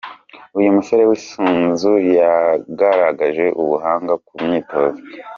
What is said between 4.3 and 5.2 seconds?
myitozo.